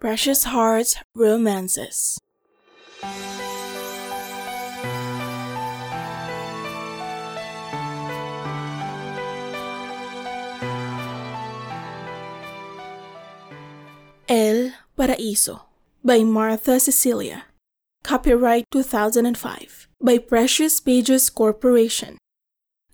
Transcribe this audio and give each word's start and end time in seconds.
Precious 0.00 0.44
Hearts 0.44 0.96
Romances. 1.14 2.18
El 14.26 14.72
Paraíso 14.96 15.64
by 16.02 16.24
Martha 16.24 16.80
Cecilia. 16.80 17.44
Copyright 18.02 18.64
2005 18.72 19.86
by 20.00 20.16
Precious 20.16 20.80
Pages 20.80 21.28
Corporation. 21.28 22.16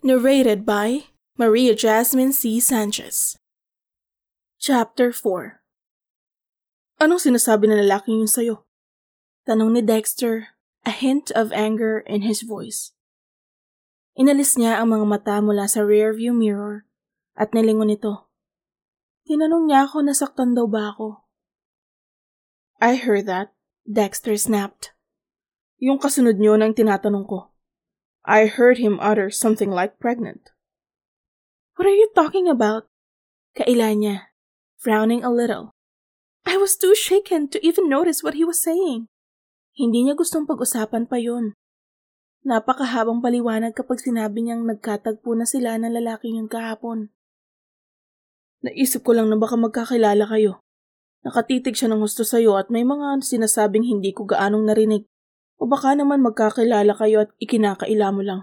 Narrated 0.03 0.65
by 0.65 1.05
Maria 1.37 1.73
Jasmine 1.73 2.33
C. 2.33 2.59
Sanchez. 2.59 3.37
Chapter 4.59 5.13
4 5.13 5.61
Anong 6.97 7.21
sinasabi 7.21 7.69
ng 7.69 7.85
lalaking 7.85 8.25
yun 8.25 8.29
sa'yo? 8.29 8.65
Tanong 9.45 9.69
ni 9.69 9.85
Dexter, 9.85 10.57
a 10.81 10.89
hint 10.89 11.29
of 11.37 11.53
anger 11.53 12.01
in 12.09 12.25
his 12.25 12.41
voice. 12.41 12.97
Inalis 14.17 14.57
niya 14.57 14.81
ang 14.81 14.89
mga 14.89 15.05
mata 15.05 15.37
mula 15.37 15.69
sa 15.69 15.85
rearview 15.85 16.33
mirror 16.33 16.89
at 17.37 17.53
nilingon 17.53 17.93
ito. 17.93 18.25
Tinanong 19.29 19.69
niya 19.69 19.85
ako 19.85 20.09
nasaktan 20.09 20.57
daw 20.57 20.65
ba 20.65 20.89
ako. 20.89 21.21
I 22.81 22.97
heard 22.97 23.29
that, 23.29 23.53
Dexter 23.85 24.33
snapped. 24.33 24.97
Yung 25.77 26.01
kasunod 26.01 26.41
niyo 26.41 26.57
nang 26.57 26.73
tinatanong 26.73 27.29
ko. 27.29 27.53
I 28.25 28.49
heard 28.49 28.81
him 28.81 28.97
utter 28.97 29.29
something 29.29 29.69
like 29.69 30.01
pregnant. 30.01 30.49
What 31.77 31.85
are 31.85 31.93
you 31.93 32.09
talking 32.17 32.49
about? 32.49 32.89
Kaila 33.53 33.93
niya, 33.93 34.33
frowning 34.81 35.21
a 35.21 35.29
little. 35.29 35.76
I 36.43 36.59
was 36.59 36.77
too 36.77 36.93
shaken 36.93 37.49
to 37.55 37.57
even 37.65 37.89
notice 37.89 38.21
what 38.21 38.37
he 38.37 38.45
was 38.45 38.61
saying. 38.61 39.09
Hindi 39.77 40.05
niya 40.05 40.17
gustong 40.17 40.45
pag-usapan 40.49 41.09
pa 41.09 41.17
yun. 41.17 41.57
Napakahabang 42.45 43.21
paliwanag 43.21 43.73
kapag 43.77 44.01
sinabi 44.01 44.45
niyang 44.45 44.65
nagkatagpo 44.65 45.33
na 45.37 45.45
sila 45.45 45.77
ng 45.77 45.93
lalaking 45.93 46.37
yun 46.37 46.49
kahapon. 46.49 47.13
Naisip 48.65 49.05
ko 49.05 49.13
lang 49.13 49.29
na 49.29 49.37
baka 49.37 49.53
magkakilala 49.53 50.25
kayo. 50.25 50.61
Nakatitig 51.21 51.77
siya 51.77 51.91
ng 51.93 52.01
gusto 52.01 52.25
sa'yo 52.25 52.57
at 52.57 52.73
may 52.73 52.87
mga 52.87 53.21
sinasabing 53.21 53.85
hindi 53.85 54.13
ko 54.15 54.25
gaanong 54.25 54.65
narinig. 54.65 55.05
O 55.57 55.65
baka 55.65 55.97
naman 55.97 56.21
magkakilala 56.21 56.93
kayo 56.97 57.27
at 57.27 57.33
ikinakaila 57.41 58.09
mo 58.13 58.21
lang. 58.21 58.41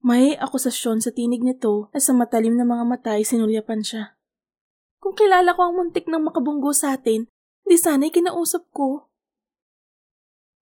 May 0.00 0.32
akusasyon 0.36 1.04
sa 1.04 1.12
tinig 1.12 1.44
nito 1.44 1.92
at 1.92 2.00
sa 2.00 2.16
matalim 2.16 2.56
na 2.56 2.64
mga 2.64 2.84
mata 2.88 3.10
ay 3.20 3.24
sinulyapan 3.24 3.84
siya. 3.84 4.16
Kung 5.00 5.12
kilala 5.16 5.52
ko 5.52 5.60
ang 5.68 5.74
muntik 5.76 6.08
ng 6.08 6.28
makabunggo 6.28 6.72
sa 6.72 6.96
atin, 6.96 7.28
Di 7.70 7.78
sana'y 7.78 8.10
kinausap 8.10 8.66
ko. 8.74 9.06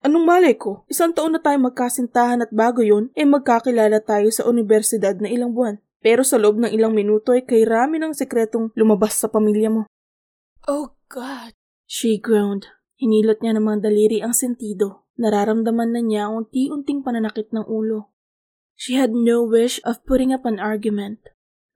Anong 0.05 0.29
malay 0.29 0.61
ko? 0.61 0.85
Isang 0.93 1.17
taon 1.17 1.33
na 1.33 1.41
tayo 1.41 1.57
magkasintahan 1.57 2.45
at 2.45 2.53
bago 2.53 2.85
yun, 2.85 3.09
ay 3.17 3.25
eh 3.25 3.29
magkakilala 3.33 4.05
tayo 4.05 4.29
sa 4.29 4.45
universidad 4.45 5.17
na 5.17 5.33
ilang 5.33 5.57
buwan. 5.57 5.81
Pero 6.05 6.21
sa 6.21 6.37
loob 6.37 6.61
ng 6.61 6.69
ilang 6.69 6.93
minuto 6.93 7.33
ay 7.33 7.49
kay 7.49 7.65
rami 7.65 7.97
ng 7.97 8.13
sekretong 8.13 8.77
lumabas 8.77 9.17
sa 9.17 9.33
pamilya 9.33 9.73
mo. 9.73 9.89
Oh 10.69 11.01
God! 11.09 11.57
She 11.89 12.21
groaned. 12.21 12.69
Hinilot 13.01 13.41
niya 13.41 13.57
ng 13.57 13.65
mga 13.65 13.89
daliri 13.89 14.21
ang 14.21 14.37
sentido. 14.37 15.09
Nararamdaman 15.17 15.97
na 15.97 16.05
niya 16.05 16.29
ang 16.29 16.45
unti-unting 16.45 17.01
pananakit 17.01 17.49
ng 17.57 17.65
ulo. 17.65 18.13
She 18.77 19.01
had 19.01 19.17
no 19.17 19.49
wish 19.49 19.81
of 19.89 20.05
putting 20.05 20.29
up 20.37 20.45
an 20.45 20.61
argument. 20.61 21.25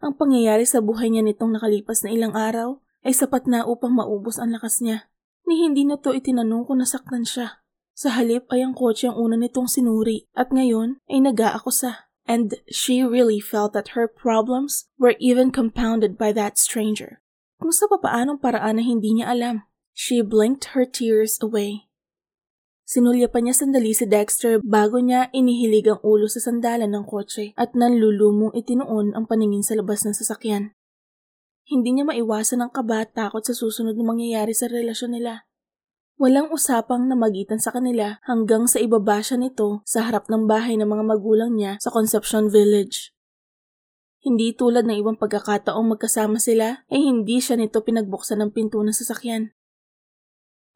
Ang 0.04 0.12
pangyayari 0.12 0.68
sa 0.68 0.84
buhay 0.84 1.08
niya 1.08 1.24
nitong 1.24 1.56
nakalipas 1.56 2.04
na 2.04 2.12
ilang 2.12 2.36
araw 2.36 2.84
ay 3.00 3.16
sapat 3.16 3.48
na 3.48 3.64
upang 3.64 3.96
maubos 3.96 4.36
ang 4.36 4.52
lakas 4.52 4.84
niya 4.84 5.08
ni 5.46 5.64
hindi 5.66 5.82
na 5.86 5.98
to 5.98 6.14
itinanong 6.14 6.66
kung 6.66 6.80
nasaktan 6.80 7.26
siya. 7.26 7.62
Sa 7.92 8.14
halip 8.16 8.48
ay 8.48 8.64
ang 8.64 8.72
kotse 8.72 9.06
ang 9.06 9.16
una 9.20 9.36
nitong 9.36 9.68
sinuri 9.68 10.26
at 10.32 10.50
ngayon 10.50 10.98
ay 11.06 11.20
nag-aakusa. 11.20 12.08
And 12.22 12.54
she 12.70 13.02
really 13.02 13.42
felt 13.42 13.74
that 13.74 13.98
her 13.98 14.06
problems 14.06 14.86
were 14.94 15.18
even 15.18 15.50
compounded 15.50 16.14
by 16.14 16.30
that 16.32 16.54
stranger. 16.54 17.18
Kung 17.58 17.74
sa 17.74 17.90
papaanong 17.90 18.38
paraan 18.38 18.78
na 18.78 18.84
hindi 18.86 19.14
niya 19.18 19.34
alam. 19.34 19.66
She 19.92 20.24
blinked 20.24 20.72
her 20.72 20.88
tears 20.88 21.36
away. 21.44 21.92
Sinulya 22.88 23.28
pa 23.28 23.40
niya 23.40 23.52
sandali 23.56 23.92
si 23.92 24.08
Dexter 24.08 24.58
bago 24.60 24.98
niya 25.00 25.28
inihilig 25.30 25.88
ang 25.88 26.00
ulo 26.00 26.26
sa 26.28 26.40
sandalan 26.40 26.90
ng 26.90 27.04
kotse 27.04 27.52
at 27.56 27.76
nanlulumong 27.76 28.52
itinuon 28.56 29.12
ang 29.12 29.28
paningin 29.28 29.64
sa 29.64 29.76
labas 29.76 30.02
ng 30.04 30.16
sasakyan. 30.16 30.72
Hindi 31.66 31.94
niya 31.94 32.04
maiwasan 32.08 32.62
ang 32.62 32.72
kaba 32.74 33.06
takot 33.06 33.42
sa 33.46 33.54
susunod 33.54 33.94
na 33.94 34.04
mangyayari 34.04 34.50
sa 34.50 34.66
relasyon 34.66 35.14
nila. 35.14 35.46
Walang 36.18 36.50
usapang 36.54 37.06
na 37.06 37.18
magitan 37.18 37.58
sa 37.58 37.74
kanila 37.74 38.22
hanggang 38.26 38.66
sa 38.70 38.78
ibaba 38.78 39.22
siya 39.22 39.38
nito 39.38 39.82
sa 39.82 40.06
harap 40.06 40.30
ng 40.30 40.46
bahay 40.46 40.78
ng 40.78 40.86
mga 40.86 41.04
magulang 41.06 41.54
niya 41.54 41.78
sa 41.82 41.90
Concepcion 41.90 42.46
Village. 42.50 43.14
Hindi 44.22 44.54
tulad 44.54 44.86
ng 44.86 45.02
ibang 45.02 45.18
pagkakataong 45.18 45.98
magkasama 45.98 46.38
sila, 46.38 46.86
ay 46.94 47.02
hindi 47.02 47.42
siya 47.42 47.58
nito 47.58 47.82
pinagbuksan 47.82 48.38
ng 48.38 48.50
pinto 48.54 48.78
ng 48.78 48.94
sasakyan. 48.94 49.50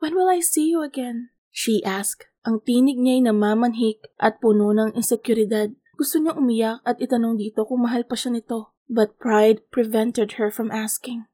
When 0.03 0.19
will 0.19 0.27
I 0.27 0.43
see 0.43 0.67
you 0.67 0.83
again? 0.83 1.31
She 1.55 1.79
asked. 1.87 2.27
Ang 2.43 2.67
tinig 2.67 2.99
niya 2.99 3.23
ay 3.23 3.23
namamanhik 3.31 4.03
at 4.19 4.43
puno 4.43 4.75
ng 4.75 4.99
insekuridad. 4.99 5.71
Gusto 5.95 6.19
niyang 6.19 6.43
umiyak 6.43 6.83
at 6.83 6.99
itanong 6.99 7.39
dito 7.39 7.63
kung 7.71 7.87
mahal 7.87 8.03
pa 8.03 8.19
siya 8.19 8.35
nito 8.35 8.76
but 8.87 9.19
pride 9.19 9.63
prevented 9.71 10.39
her 10.39 10.51
from 10.51 10.71
asking. 10.71 11.27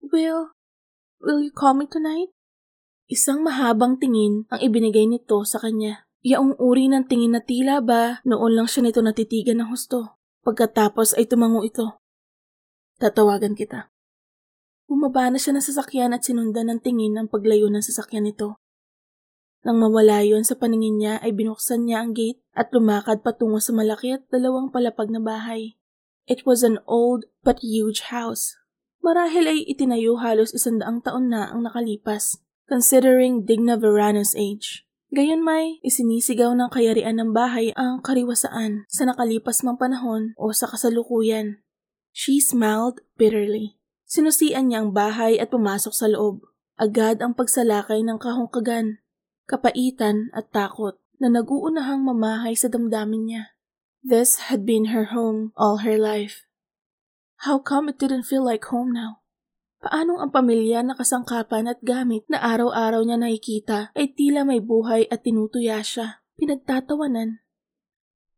Will, 0.00 0.56
will 1.20 1.40
you 1.40 1.50
call 1.50 1.74
me 1.74 1.88
tonight? 1.88 2.32
Isang 3.06 3.46
mahabang 3.46 4.02
tingin 4.02 4.50
ang 4.50 4.60
ibinigay 4.60 5.06
nito 5.06 5.42
sa 5.46 5.62
kanya. 5.62 6.06
Yaong 6.26 6.58
uri 6.58 6.90
ng 6.90 7.06
tingin 7.06 7.38
na 7.38 7.42
tila 7.42 7.78
ba 7.78 8.18
noon 8.26 8.58
lang 8.58 8.66
siya 8.66 8.82
nito 8.82 8.98
natitigan 8.98 9.62
ng 9.62 9.70
husto. 9.70 10.18
Pagkatapos 10.42 11.14
ay 11.14 11.30
tumango 11.30 11.62
ito. 11.62 12.02
Tatawagan 12.98 13.54
kita. 13.54 13.94
Bumaba 14.90 15.30
na 15.30 15.38
siya 15.38 15.54
ng 15.54 15.62
sasakyan 15.62 16.14
at 16.14 16.26
sinundan 16.26 16.66
ng 16.70 16.80
tingin 16.82 17.14
ang 17.14 17.30
paglayo 17.30 17.70
ng 17.70 17.82
sasakyan 17.82 18.26
nito. 18.26 18.58
Nang 19.62 19.78
mawala 19.82 20.22
yon 20.26 20.42
sa 20.42 20.58
paningin 20.58 20.98
niya 20.98 21.14
ay 21.22 21.34
binuksan 21.34 21.86
niya 21.86 22.02
ang 22.02 22.14
gate 22.14 22.42
at 22.54 22.70
lumakad 22.74 23.22
patungo 23.22 23.62
sa 23.62 23.74
malaki 23.74 24.18
at 24.18 24.22
dalawang 24.30 24.70
palapag 24.70 25.10
na 25.10 25.22
bahay. 25.22 25.75
It 26.26 26.42
was 26.42 26.66
an 26.66 26.82
old 26.90 27.30
but 27.46 27.62
huge 27.62 28.10
house. 28.10 28.58
Marahil 28.98 29.46
ay 29.46 29.60
itinayo 29.70 30.18
halos 30.18 30.50
isandaang 30.50 31.06
taon 31.06 31.30
na 31.30 31.46
ang 31.54 31.62
nakalipas, 31.62 32.42
considering 32.66 33.46
Digna 33.46 33.78
Verano's 33.78 34.34
age. 34.34 34.82
Gayon 35.14 35.46
may 35.46 35.78
isinisigaw 35.86 36.58
ng 36.58 36.66
kayarian 36.66 37.22
ng 37.22 37.30
bahay 37.30 37.70
ang 37.78 38.02
kariwasaan 38.02 38.90
sa 38.90 39.06
nakalipas 39.06 39.62
mang 39.62 39.78
panahon 39.78 40.34
o 40.34 40.50
sa 40.50 40.66
kasalukuyan. 40.66 41.62
She 42.10 42.42
smiled 42.42 42.98
bitterly. 43.14 43.78
Sinusian 44.02 44.74
niya 44.74 44.82
ang 44.82 44.90
bahay 44.90 45.38
at 45.38 45.54
pumasok 45.54 45.94
sa 45.94 46.10
loob. 46.10 46.42
Agad 46.74 47.22
ang 47.22 47.38
pagsalakay 47.38 48.02
ng 48.02 48.18
kahungkagan, 48.18 48.98
kapaitan 49.46 50.28
at 50.34 50.50
takot 50.50 50.98
na 51.22 51.30
naguunahang 51.30 52.02
mamahay 52.02 52.58
sa 52.58 52.66
damdamin 52.66 53.22
niya. 53.30 53.42
This 54.06 54.46
had 54.46 54.62
been 54.62 54.94
her 54.94 55.10
home 55.10 55.50
all 55.58 55.82
her 55.82 55.98
life. 55.98 56.46
How 57.42 57.58
come 57.58 57.90
it 57.90 57.98
didn't 57.98 58.30
feel 58.30 58.46
like 58.46 58.62
home 58.70 58.94
now? 58.94 59.26
Paanong 59.82 60.22
ang 60.22 60.30
pamilya 60.30 60.86
na 60.86 60.94
kasangkapan 60.94 61.66
at 61.66 61.82
gamit 61.82 62.22
na 62.30 62.38
araw-araw 62.38 63.02
niya 63.02 63.18
nakikita 63.18 63.90
ay 63.98 64.14
tila 64.14 64.46
may 64.46 64.62
buhay 64.62 65.10
at 65.10 65.26
tinutuya 65.26 65.82
siya, 65.82 66.22
pinagtatawanan? 66.38 67.42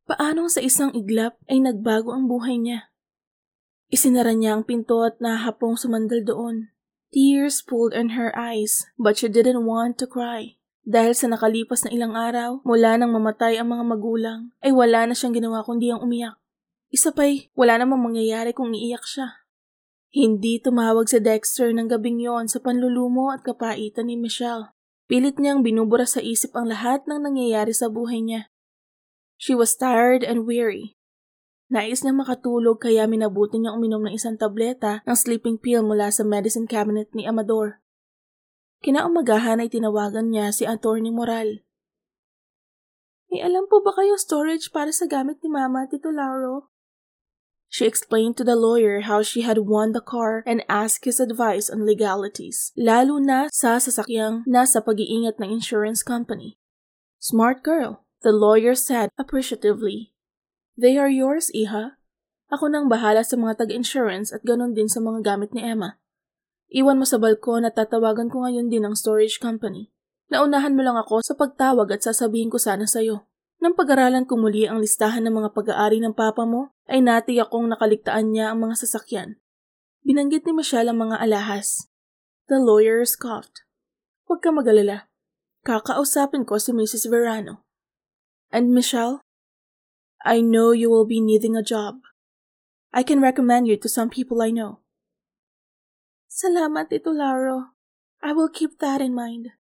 Paanong 0.09 0.49
sa 0.49 0.65
isang 0.65 0.89
iglap 0.97 1.37
ay 1.53 1.61
nagbago 1.61 2.17
ang 2.17 2.33
buhay 2.33 2.57
niya? 2.57 2.89
Isinara 3.93 4.33
niya 4.33 4.57
ang 4.57 4.65
pinto 4.65 5.05
at 5.05 5.21
nahapong 5.21 5.77
sumandal 5.77 6.25
doon. 6.25 6.73
Tears 7.13 7.61
pooled 7.61 7.93
in 7.93 8.17
her 8.17 8.33
eyes, 8.33 8.89
but 8.97 9.21
she 9.21 9.29
didn't 9.29 9.69
want 9.69 10.01
to 10.01 10.09
cry. 10.09 10.58
Dahil 10.89 11.13
sa 11.13 11.29
nakalipas 11.29 11.85
na 11.85 11.93
ilang 11.93 12.17
araw, 12.17 12.65
mula 12.65 12.97
nang 12.97 13.13
mamatay 13.13 13.61
ang 13.61 13.69
mga 13.77 13.85
magulang, 13.85 14.41
ay 14.65 14.73
wala 14.73 15.05
na 15.05 15.13
siyang 15.13 15.37
ginawa 15.37 15.61
kundi 15.61 15.93
ang 15.93 16.01
umiyak. 16.01 16.41
Isa 16.89 17.13
pa'y 17.13 17.53
wala 17.53 17.77
namang 17.77 18.01
mangyayari 18.01 18.57
kung 18.57 18.73
iiyak 18.73 19.05
siya. 19.05 19.45
Hindi 20.09 20.57
tumawag 20.57 21.13
sa 21.13 21.21
Dexter 21.21 21.77
ng 21.77 21.93
gabing 21.93 22.25
yon 22.25 22.49
sa 22.49 22.65
panlulumo 22.65 23.29
at 23.29 23.45
kapaitan 23.45 24.09
ni 24.09 24.17
Michelle. 24.17 24.73
Pilit 25.05 25.37
niyang 25.37 25.61
binubura 25.61 26.09
sa 26.09 26.25
isip 26.25 26.57
ang 26.57 26.73
lahat 26.73 27.05
ng 27.05 27.21
nangyayari 27.21 27.77
sa 27.77 27.93
buhay 27.93 28.25
niya. 28.25 28.49
She 29.37 29.53
was 29.53 29.77
tired 29.77 30.25
and 30.25 30.49
weary. 30.49 30.97
Nais 31.69 32.01
niyang 32.01 32.25
makatulog 32.25 32.81
kaya 32.81 33.05
minabuti 33.05 33.61
niyang 33.61 33.77
uminom 33.77 34.09
ng 34.09 34.17
isang 34.17 34.41
tableta 34.41 35.05
ng 35.05 35.13
sleeping 35.13 35.61
pill 35.61 35.85
mula 35.85 36.09
sa 36.09 36.25
medicine 36.25 36.65
cabinet 36.65 37.13
ni 37.13 37.29
Amador. 37.29 37.85
Kinaumagahan 38.79 39.59
ay 39.59 39.69
tinawagan 39.69 40.31
niya 40.31 40.55
si 40.55 40.63
Attorney 40.63 41.11
Moral. 41.11 41.67
May 43.29 43.43
alam 43.45 43.67
po 43.67 43.83
ba 43.83 43.93
kayo 43.93 44.15
storage 44.15 44.71
para 44.71 44.95
sa 44.95 45.05
gamit 45.05 45.43
ni 45.43 45.51
Mama, 45.51 45.85
Tito 45.91 46.09
Lauro? 46.09 46.71
She 47.69 47.85
explained 47.85 48.41
to 48.41 48.45
the 48.49 48.57
lawyer 48.57 49.05
how 49.05 49.21
she 49.21 49.45
had 49.45 49.69
won 49.69 49.93
the 49.93 50.01
car 50.01 50.41
and 50.49 50.65
asked 50.73 51.05
his 51.05 51.21
advice 51.21 51.69
on 51.69 51.85
legalities, 51.85 52.73
lalo 52.81 53.21
na 53.21 53.53
sa 53.53 53.77
sasakyang 53.77 54.49
nasa 54.49 54.81
pag-iingat 54.81 55.37
ng 55.37 55.53
insurance 55.53 56.01
company. 56.01 56.57
Smart 57.21 57.61
girl, 57.61 58.09
the 58.25 58.33
lawyer 58.33 58.73
said 58.73 59.13
appreciatively. 59.21 60.17
They 60.81 60.97
are 60.97 61.13
yours, 61.13 61.53
Iha. 61.53 62.01
Ako 62.49 62.73
nang 62.73 62.89
bahala 62.89 63.21
sa 63.21 63.37
mga 63.37 63.61
tag-insurance 63.61 64.33
at 64.33 64.41
ganon 64.49 64.73
din 64.73 64.89
sa 64.89 65.05
mga 65.05 65.21
gamit 65.21 65.53
ni 65.53 65.61
Emma. 65.61 66.01
Iwan 66.69 67.01
mo 67.01 67.07
sa 67.09 67.17
balkon 67.17 67.65
at 67.65 67.77
tatawagan 67.77 68.29
ko 68.29 68.45
ngayon 68.45 68.69
din 68.69 68.85
ang 68.85 68.93
storage 68.93 69.41
company. 69.41 69.89
Naunahan 70.29 70.77
mo 70.77 70.85
lang 70.85 71.01
ako 71.01 71.25
sa 71.25 71.33
pagtawag 71.33 71.89
at 71.97 72.05
sasabihin 72.05 72.53
ko 72.53 72.61
sana 72.61 72.85
sa'yo. 72.85 73.25
Nang 73.59 73.73
pag-aralan 73.73 74.29
ko 74.29 74.37
muli 74.37 74.69
ang 74.69 74.79
listahan 74.79 75.25
ng 75.25 75.35
mga 75.35 75.51
pag-aari 75.57 75.99
ng 76.05 76.13
papa 76.13 76.45
mo, 76.45 76.77
ay 76.87 77.01
natiyak 77.01 77.49
kong 77.49 77.73
nakaligtaan 77.73 78.31
niya 78.31 78.53
ang 78.53 78.63
mga 78.63 78.85
sasakyan. 78.85 79.41
Binanggit 80.05 80.45
ni 80.45 80.53
Michelle 80.53 80.93
ang 80.93 81.01
mga 81.01 81.17
alahas. 81.19 81.89
The 82.47 82.61
lawyer 82.61 83.03
scoffed. 83.09 83.65
Huwag 84.29 84.45
ka 84.45 84.53
magalala. 84.53 85.09
Kakausapin 85.65 86.45
ko 86.45 86.61
si 86.61 86.71
Mrs. 86.77 87.09
Verano. 87.09 87.65
And 88.53 88.71
Michelle? 88.77 89.25
I 90.23 90.45
know 90.45 90.77
you 90.77 90.93
will 90.93 91.09
be 91.09 91.21
needing 91.21 91.57
a 91.57 91.65
job. 91.65 92.05
I 92.93 93.03
can 93.05 93.21
recommend 93.21 93.69
you 93.69 93.77
to 93.81 93.89
some 93.89 94.09
people 94.09 94.41
I 94.41 94.53
know. 94.53 94.81
Salamat, 96.39 96.87
Tito 96.87 97.11
Laro. 97.11 97.75
I 98.23 98.31
will 98.31 98.47
keep 98.47 98.79
that 98.79 99.03
in 99.03 99.11
mind. 99.11 99.59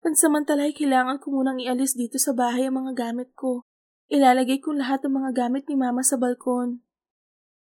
Pansamantalay 0.00 0.72
kailangan 0.72 1.20
ko 1.20 1.36
munang 1.36 1.60
ialis 1.60 1.92
dito 1.92 2.16
sa 2.16 2.32
bahay 2.32 2.64
ang 2.64 2.80
mga 2.80 2.96
gamit 2.96 3.36
ko. 3.36 3.68
Ilalagay 4.08 4.64
ko 4.64 4.72
lahat 4.72 5.04
ng 5.04 5.20
mga 5.20 5.30
gamit 5.36 5.68
ni 5.68 5.76
Mama 5.76 6.00
sa 6.00 6.16
balkon. 6.16 6.80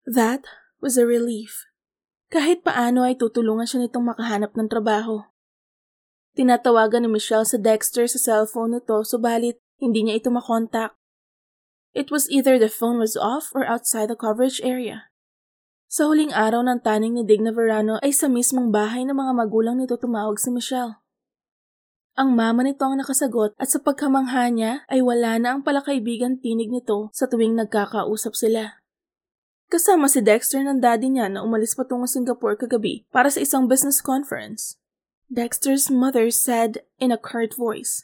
That 0.07 0.48
was 0.80 0.96
a 0.96 1.04
relief. 1.04 1.68
Kahit 2.31 2.63
paano 2.63 3.04
ay 3.04 3.19
tutulungan 3.19 3.68
siya 3.68 3.92
nitong 3.92 4.16
makahanap 4.16 4.56
ng 4.56 4.72
trabaho. 4.72 5.28
Tinatawagan 6.40 7.04
ni 7.04 7.19
Michelle 7.19 7.44
sa 7.44 7.60
Dexter 7.60 8.07
sa 8.07 8.16
cellphone 8.24 8.80
nito 8.80 9.04
subalit 9.04 9.60
hindi 9.84 10.07
niya 10.07 10.24
ito 10.24 10.31
makontak. 10.31 10.96
It 11.92 12.07
was 12.07 12.31
either 12.31 12.56
the 12.56 12.72
phone 12.72 13.04
was 13.04 13.19
off 13.19 13.52
or 13.52 13.68
outside 13.68 14.07
the 14.07 14.16
coverage 14.16 14.63
area. 14.63 15.12
Sa 15.95 16.12
huling 16.12 16.36
araw 16.36 16.59
ng 16.68 16.83
taning 16.83 17.15
ni 17.15 17.24
Digna 17.24 17.56
Verano 17.56 18.03
ay 18.03 18.12
sa 18.12 18.27
mismong 18.27 18.68
bahay 18.68 19.07
ng 19.07 19.15
mga 19.15 19.31
magulang 19.31 19.80
nito 19.80 19.95
tumawag 19.95 20.36
si 20.36 20.51
Michelle. 20.51 21.00
Ang 22.19 22.36
mama 22.36 22.68
nito 22.68 22.83
ang 22.83 23.00
nakasagot 23.00 23.56
at 23.56 23.71
sa 23.71 23.80
pagkamangha 23.80 24.51
niya 24.51 24.83
ay 24.92 25.00
wala 25.00 25.39
na 25.39 25.56
ang 25.56 25.63
palakaibigan 25.63 26.44
tinig 26.44 26.68
nito 26.68 27.07
sa 27.15 27.31
tuwing 27.31 27.56
nagkakausap 27.56 28.36
sila. 28.36 28.83
Kasama 29.71 30.12
si 30.12 30.19
Dexter 30.19 30.68
ng 30.68 30.83
daddy 30.83 31.15
niya 31.15 31.31
na 31.31 31.47
umalis 31.47 31.80
patungo 31.80 32.12
Singapore 32.12 32.59
kagabi 32.59 33.07
para 33.15 33.31
sa 33.31 33.39
isang 33.39 33.71
business 33.71 34.03
conference. 34.03 34.75
Dexter's 35.31 35.88
mother 35.88 36.27
said 36.27 36.83
in 37.00 37.07
a 37.07 37.15
curt 37.15 37.56
voice, 37.56 38.03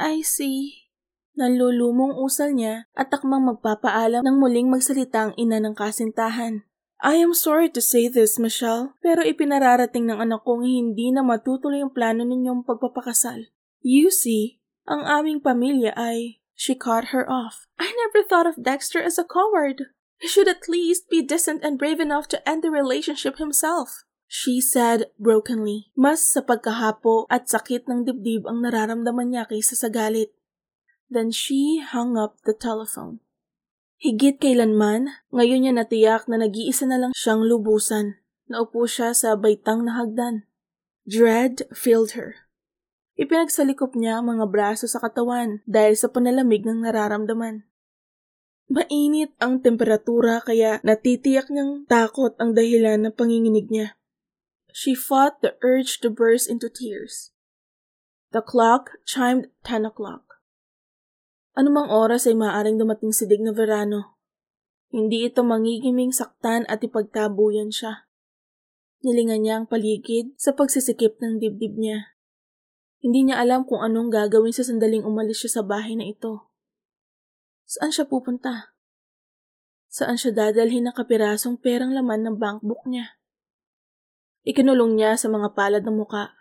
I 0.00 0.24
see. 0.24 0.88
Nanlulumong 1.36 2.16
usal 2.16 2.56
niya 2.56 2.88
at 2.96 3.12
takmang 3.12 3.44
magpapaalam 3.44 4.24
ng 4.24 4.36
muling 4.40 4.72
magsalita 4.72 5.28
ang 5.28 5.32
ina 5.36 5.60
ng 5.60 5.76
kasintahan. 5.76 6.64
I 7.00 7.20
am 7.20 7.36
sorry 7.36 7.68
to 7.76 7.82
say 7.84 8.08
this, 8.08 8.40
Michelle, 8.40 8.96
pero 9.04 9.20
ipinararating 9.20 10.08
ng 10.08 10.16
anak 10.16 10.48
kong 10.48 10.64
hindi 10.64 11.12
na 11.12 11.20
matutuloy 11.20 11.84
ang 11.84 11.92
plano 11.92 12.24
ninyong 12.24 12.64
pagpapakasal. 12.64 13.52
You 13.84 14.08
see, 14.08 14.64
ang 14.88 15.04
aming 15.04 15.44
pamilya 15.44 15.92
ay... 15.96 16.40
She 16.56 16.72
cut 16.72 17.12
her 17.12 17.28
off. 17.28 17.68
I 17.76 17.92
never 17.92 18.24
thought 18.24 18.48
of 18.48 18.64
Dexter 18.64 19.04
as 19.04 19.20
a 19.20 19.28
coward. 19.28 19.92
He 20.16 20.24
should 20.24 20.48
at 20.48 20.72
least 20.72 21.12
be 21.12 21.20
decent 21.20 21.60
and 21.60 21.76
brave 21.76 22.00
enough 22.00 22.32
to 22.32 22.40
end 22.48 22.64
the 22.64 22.72
relationship 22.72 23.36
himself. 23.36 24.08
She 24.24 24.64
said 24.64 25.12
brokenly, 25.20 25.92
mas 25.92 26.24
sa 26.24 26.40
pagkahapo 26.40 27.28
at 27.28 27.52
sakit 27.52 27.84
ng 27.86 28.08
dibdib 28.08 28.48
ang 28.48 28.64
nararamdaman 28.64 29.36
niya 29.36 29.44
kaysa 29.44 29.76
sa 29.76 29.92
galit. 29.92 30.32
Then 31.12 31.28
she 31.28 31.84
hung 31.84 32.16
up 32.16 32.40
the 32.48 32.56
telephone. 32.56 33.20
Higit 33.96 34.36
kailanman, 34.36 35.08
ngayon 35.32 35.64
niya 35.64 35.72
natiyak 35.72 36.28
na 36.28 36.36
nag-iisa 36.36 36.84
na 36.84 37.00
lang 37.00 37.12
siyang 37.16 37.40
lubusan. 37.40 38.20
Naupo 38.44 38.84
siya 38.84 39.16
sa 39.16 39.32
baitang 39.40 39.88
na 39.88 39.96
hagdan. 39.96 40.44
Dread 41.08 41.64
filled 41.72 42.12
her. 42.12 42.46
Ipinagsalikop 43.16 43.96
niya 43.96 44.20
ang 44.20 44.36
mga 44.36 44.52
braso 44.52 44.84
sa 44.84 45.00
katawan 45.00 45.64
dahil 45.64 45.96
sa 45.96 46.12
panalamig 46.12 46.68
ng 46.68 46.84
nararamdaman. 46.84 47.64
Mainit 48.68 49.32
ang 49.40 49.64
temperatura 49.64 50.44
kaya 50.44 50.82
natitiyak 50.84 51.48
niyang 51.48 51.88
takot 51.88 52.36
ang 52.36 52.52
dahilan 52.52 53.00
ng 53.00 53.14
panginginig 53.16 53.72
niya. 53.72 53.96
She 54.76 54.92
fought 54.92 55.40
the 55.40 55.56
urge 55.64 56.04
to 56.04 56.12
burst 56.12 56.52
into 56.52 56.68
tears. 56.68 57.32
The 58.36 58.44
clock 58.44 59.00
chimed 59.08 59.48
10 59.64 59.88
o'clock. 59.88 60.25
Anumang 61.56 61.88
oras 61.88 62.28
ay 62.28 62.36
maaring 62.36 62.76
dumating 62.76 63.16
si 63.16 63.24
Digna 63.24 63.48
Verano. 63.48 64.20
Hindi 64.92 65.24
ito 65.24 65.40
mangigiming 65.40 66.12
saktan 66.12 66.68
at 66.68 66.84
ipagtabuyan 66.84 67.72
siya. 67.72 68.12
Nilingan 69.00 69.40
niya 69.40 69.54
ang 69.56 69.66
paligid 69.66 70.36
sa 70.36 70.52
pagsisikip 70.52 71.16
ng 71.16 71.40
dibdib 71.40 71.80
niya. 71.80 72.12
Hindi 73.00 73.32
niya 73.32 73.40
alam 73.40 73.64
kung 73.64 73.80
anong 73.80 74.12
gagawin 74.12 74.52
sa 74.52 74.68
sandaling 74.68 75.00
umalis 75.00 75.40
siya 75.40 75.60
sa 75.60 75.62
bahay 75.64 75.96
na 75.96 76.04
ito. 76.04 76.52
Saan 77.64 77.88
siya 77.88 78.04
pupunta? 78.04 78.76
Saan 79.88 80.20
siya 80.20 80.36
dadalhin 80.36 80.84
ng 80.84 80.92
kapirasong 80.92 81.56
perang 81.56 81.96
laman 81.96 82.20
ng 82.20 82.36
bankbook 82.36 82.84
niya? 82.84 83.16
Ikinulong 84.44 85.00
niya 85.00 85.16
sa 85.16 85.32
mga 85.32 85.56
palad 85.56 85.82
ng 85.88 85.96
muka. 85.96 86.36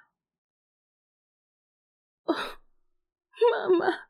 Oh, 2.28 2.60
Mama. 3.56 4.05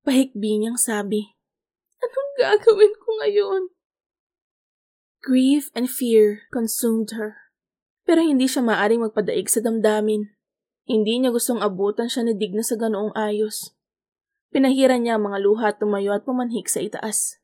Pahikbi 0.00 0.60
niyang 0.60 0.80
sabi. 0.80 1.36
Anong 2.00 2.32
gagawin 2.40 2.94
ko 2.96 3.08
ngayon? 3.20 3.62
Grief 5.20 5.68
and 5.76 5.92
fear 5.92 6.48
consumed 6.48 7.12
her. 7.12 7.52
Pero 8.08 8.24
hindi 8.24 8.48
siya 8.48 8.64
maaring 8.64 9.04
magpadaig 9.04 9.52
sa 9.52 9.60
damdamin. 9.60 10.32
Hindi 10.88 11.20
niya 11.20 11.30
gustong 11.30 11.60
abutan 11.60 12.08
siya 12.08 12.24
ni 12.24 12.32
Digna 12.32 12.64
sa 12.64 12.80
ganoong 12.80 13.12
ayos. 13.12 13.76
Pinahiran 14.50 15.04
niya 15.04 15.20
ang 15.20 15.30
mga 15.30 15.38
luha 15.44 15.70
at 15.70 15.78
tumayo 15.78 16.10
at 16.16 16.26
pumanhik 16.26 16.66
sa 16.66 16.82
itaas. 16.82 17.38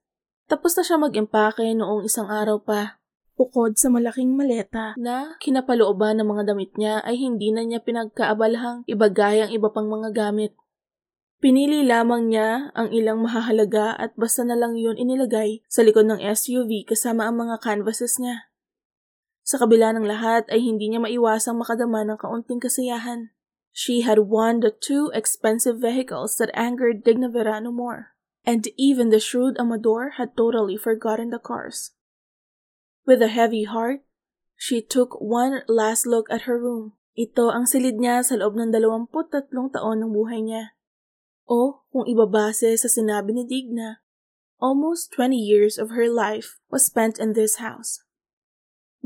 Tapos 0.51 0.75
na 0.75 0.83
siya 0.83 0.99
mag-impake 0.99 1.77
noong 1.77 2.09
isang 2.09 2.27
araw 2.27 2.59
pa. 2.65 2.99
Bukod 3.37 3.77
sa 3.77 3.93
malaking 3.93 4.33
maleta 4.33 4.97
na 4.97 5.37
kinapalooban 5.45 6.17
ng 6.17 6.27
mga 6.27 6.43
damit 6.49 6.73
niya 6.81 7.05
ay 7.05 7.21
hindi 7.21 7.53
na 7.53 7.69
niya 7.69 7.85
pinagkaabalahang 7.85 8.89
ibagay 8.89 9.45
ang 9.45 9.53
iba 9.53 9.69
pang 9.69 9.93
mga 9.93 10.17
gamit. 10.17 10.57
Pinili 11.37 11.85
lamang 11.85 12.33
niya 12.33 12.73
ang 12.73 12.89
ilang 12.97 13.21
mahahalaga 13.21 13.93
at 13.93 14.17
basta 14.17 14.41
na 14.41 14.57
lang 14.57 14.81
yun 14.81 14.97
inilagay 14.97 15.61
sa 15.69 15.85
likod 15.85 16.09
ng 16.09 16.17
SUV 16.17 16.89
kasama 16.89 17.29
ang 17.29 17.37
mga 17.37 17.61
canvases 17.61 18.17
niya. 18.17 18.49
Sa 19.47 19.61
kabila 19.61 19.93
ng 19.93 20.09
lahat 20.09 20.49
ay 20.49 20.65
hindi 20.65 20.89
niya 20.89 21.05
maiwasang 21.05 21.61
makadama 21.61 22.03
ng 22.09 22.19
kaunting 22.19 22.59
kasiyahan. 22.59 23.37
She 23.77 24.01
had 24.01 24.33
won 24.33 24.65
the 24.65 24.73
two 24.73 25.13
expensive 25.13 25.77
vehicles 25.77 26.41
that 26.41 26.49
angered 26.57 27.05
Digna 27.05 27.29
Verano 27.29 27.69
more. 27.69 28.17
And 28.49 28.65
even 28.81 29.13
the 29.13 29.21
shrewd 29.21 29.61
Amador 29.61 30.17
had 30.17 30.33
totally 30.35 30.81
forgotten 30.81 31.29
the 31.29 31.39
cars. 31.43 31.93
With 33.05 33.21
a 33.21 33.29
heavy 33.29 33.69
heart, 33.69 34.03
she 34.57 34.81
took 34.81 35.21
one 35.21 35.63
last 35.69 36.09
look 36.09 36.33
at 36.33 36.49
her 36.49 36.57
room. 36.57 36.97
Ito 37.13 37.53
ang 37.53 37.69
silid 37.69 38.01
niya 38.01 38.25
sa 38.25 38.41
loob 38.41 38.57
ng 38.57 38.73
23 38.73 39.53
taon 39.53 39.99
ng 40.01 40.11
buhay 40.11 40.41
niya. 40.41 40.76
O 41.47 41.87
kung 41.95 42.05
ibabase 42.11 42.75
sa 42.75 42.91
sinabi 42.91 43.31
ni 43.31 43.47
Digna, 43.47 44.03
almost 44.59 45.15
20 45.15 45.39
years 45.39 45.79
of 45.79 45.95
her 45.95 46.11
life 46.11 46.59
was 46.75 46.91
spent 46.91 47.23
in 47.23 47.39
this 47.39 47.63
house. 47.63 48.03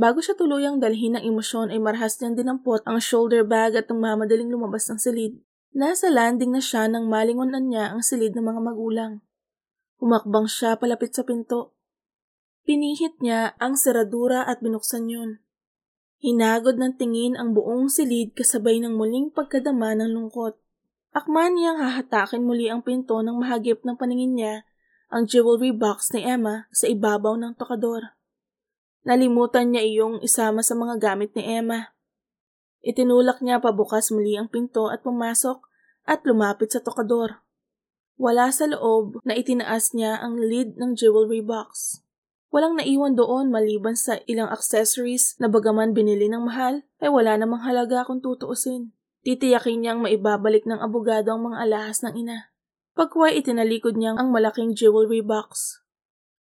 Bago 0.00 0.24
siya 0.24 0.32
tuluyang 0.32 0.80
dalhin 0.80 1.20
ng 1.20 1.24
emosyon 1.28 1.68
ay 1.68 1.76
marahas 1.76 2.16
niyang 2.16 2.40
dinampot 2.40 2.80
ang 2.88 2.96
shoulder 2.96 3.44
bag 3.44 3.76
at 3.76 3.92
madaling 3.92 4.48
lumabas 4.48 4.88
ng 4.88 4.96
silid. 4.96 5.36
Nasa 5.76 6.08
landing 6.08 6.56
na 6.56 6.62
siya 6.64 6.88
nang 6.88 7.06
malingonan 7.06 7.68
niya 7.68 7.92
ang 7.92 8.00
silid 8.00 8.32
ng 8.32 8.42
mga 8.42 8.60
magulang. 8.64 9.12
Humakbang 10.00 10.48
siya 10.48 10.80
palapit 10.80 11.12
sa 11.12 11.22
pinto. 11.22 11.76
Pinihit 12.64 13.20
niya 13.20 13.52
ang 13.60 13.76
seradura 13.76 14.48
at 14.48 14.64
binuksan 14.64 15.12
yun. 15.12 15.30
Hinagod 16.20 16.76
ng 16.76 17.00
tingin 17.00 17.32
ang 17.32 17.56
buong 17.56 17.88
silid 17.88 18.36
kasabay 18.36 18.76
ng 18.80 18.92
muling 18.92 19.32
pagkadama 19.32 19.96
ng 19.96 20.12
lungkot. 20.12 20.59
Akma 21.10 21.50
niyang 21.50 21.82
hahatakin 21.82 22.46
muli 22.46 22.70
ang 22.70 22.86
pinto 22.86 23.18
ng 23.18 23.34
mahagip 23.34 23.82
ng 23.82 23.98
paningin 23.98 24.38
niya 24.38 24.54
ang 25.10 25.26
jewelry 25.26 25.74
box 25.74 26.14
ni 26.14 26.22
Emma 26.22 26.70
sa 26.70 26.86
ibabaw 26.86 27.34
ng 27.34 27.58
tokador. 27.58 28.14
Nalimutan 29.02 29.74
niya 29.74 29.82
iyong 29.82 30.22
isama 30.22 30.62
sa 30.62 30.78
mga 30.78 31.02
gamit 31.02 31.34
ni 31.34 31.42
Emma. 31.42 31.90
Itinulak 32.78 33.42
niya 33.42 33.58
pabukas 33.58 34.14
muli 34.14 34.38
ang 34.38 34.46
pinto 34.46 34.86
at 34.86 35.02
pumasok 35.02 35.66
at 36.06 36.22
lumapit 36.22 36.70
sa 36.70 36.78
tokador. 36.78 37.42
Wala 38.14 38.52
sa 38.54 38.70
loob 38.70 39.18
na 39.26 39.34
itinaas 39.34 39.90
niya 39.96 40.20
ang 40.20 40.38
lid 40.38 40.78
ng 40.78 40.94
jewelry 40.94 41.42
box. 41.42 42.00
Walang 42.54 42.78
naiwan 42.78 43.18
doon 43.18 43.50
maliban 43.50 43.98
sa 43.98 44.18
ilang 44.30 44.50
accessories 44.50 45.34
na 45.42 45.46
bagaman 45.46 45.90
binili 45.90 46.26
ng 46.30 46.44
mahal, 46.44 46.82
ay 46.98 47.10
wala 47.10 47.38
namang 47.38 47.62
halaga 47.62 48.02
kung 48.06 48.18
tutuusin. 48.18 48.90
Titiyakin 49.20 49.84
niyang 49.84 50.00
maibabalik 50.00 50.64
ng 50.64 50.80
abogado 50.80 51.36
ang 51.36 51.52
mga 51.52 51.58
alahas 51.68 52.00
ng 52.00 52.16
ina. 52.16 52.50
Pagkuhay 52.96 53.36
itinalikod 53.40 53.96
niyang 53.96 54.16
ang 54.16 54.32
malaking 54.32 54.72
jewelry 54.72 55.20
box. 55.20 55.80